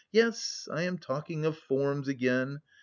[0.11, 0.67] Yes...
[0.73, 2.61] I am talking of forms again.